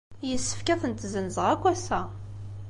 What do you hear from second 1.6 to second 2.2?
ass-a.